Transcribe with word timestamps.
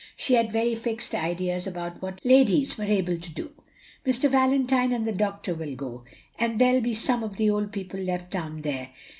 She 0.15 0.33
had 0.33 0.51
very 0.51 0.73
fixed 0.73 1.13
ideas 1.13 1.67
about 1.67 2.01
what 2.01 2.25
ladies 2.25 2.75
were 2.75 2.85
able 2.85 3.19
to 3.19 3.31
do. 3.31 3.51
Mr. 4.03 4.27
Valentine 4.31 4.91
and 4.91 5.05
the 5.05 5.11
doctor 5.11 5.53
will 5.53 5.75
go. 5.75 6.05
And 6.39 6.59
there 6.59 6.69
'11 6.71 6.83
be 6.83 6.95
some 6.95 7.21
of 7.21 7.37
the 7.37 7.51
old 7.51 7.71
people 7.71 7.99
left 7.99 8.31
down 8.31 8.63
there. 8.63 8.89